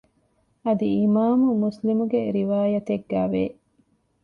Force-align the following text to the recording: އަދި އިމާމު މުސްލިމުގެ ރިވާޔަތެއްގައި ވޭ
އަދި 0.63 0.87
އިމާމު 0.99 1.47
މުސްލިމުގެ 1.63 2.21
ރިވާޔަތެއްގައި 2.35 3.29
ވޭ 3.33 3.43